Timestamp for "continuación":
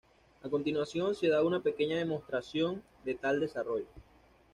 0.49-1.13